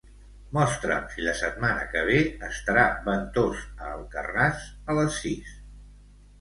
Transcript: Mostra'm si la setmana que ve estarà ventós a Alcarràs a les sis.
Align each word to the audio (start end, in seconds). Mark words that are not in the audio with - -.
Mostra'm 0.57 1.03
si 1.15 1.25
la 1.27 1.35
setmana 1.41 1.83
que 1.91 2.01
ve 2.07 2.17
estarà 2.49 2.87
ventós 3.11 3.63
a 3.85 3.93
Alcarràs 3.99 4.67
a 4.95 4.99
les 5.03 5.23
sis. 5.23 5.57